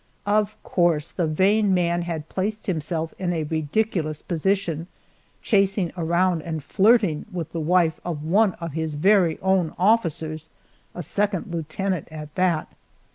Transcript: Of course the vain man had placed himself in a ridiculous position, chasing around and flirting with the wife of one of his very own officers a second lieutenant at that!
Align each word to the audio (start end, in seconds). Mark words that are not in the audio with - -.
Of 0.25 0.57
course 0.63 1.11
the 1.11 1.27
vain 1.27 1.75
man 1.75 2.01
had 2.01 2.27
placed 2.27 2.65
himself 2.65 3.13
in 3.19 3.31
a 3.33 3.43
ridiculous 3.43 4.23
position, 4.23 4.87
chasing 5.43 5.91
around 5.95 6.41
and 6.41 6.63
flirting 6.63 7.27
with 7.31 7.51
the 7.51 7.59
wife 7.59 8.01
of 8.03 8.23
one 8.23 8.53
of 8.53 8.71
his 8.73 8.95
very 8.95 9.39
own 9.41 9.75
officers 9.77 10.49
a 10.95 11.03
second 11.03 11.51
lieutenant 11.53 12.07
at 12.09 12.33
that! 12.33 12.71